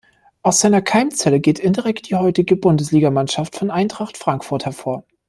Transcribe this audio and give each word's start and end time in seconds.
Aus 0.41 0.59
seiner 0.59 0.81
Keimzelle 0.81 1.39
geht 1.39 1.59
indirekt 1.59 2.09
die 2.09 2.15
heutige 2.15 2.55
Bundesligamannschaft 2.55 3.55
von 3.55 3.69
Eintracht 3.69 4.17
Frankfurt 4.17 4.65
hervor. 4.65 5.03